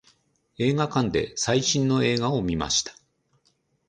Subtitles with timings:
[0.57, 2.91] 映画館で最新の映画を見ました。